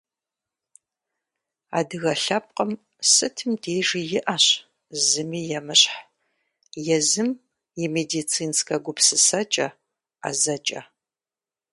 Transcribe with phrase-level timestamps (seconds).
[1.77, 2.71] Адыгэ лъэпкъым
[3.11, 4.45] сытым дежи иӏащ
[5.07, 5.97] зыми емыщхь
[6.97, 7.29] езым
[7.81, 9.67] и медицинскэ гупсысэкӏэ,
[10.21, 10.81] ӏэзэкӏэ.